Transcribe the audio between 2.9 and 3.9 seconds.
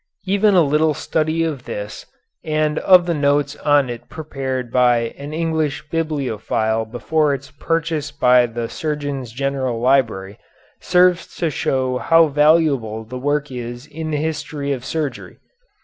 the notes on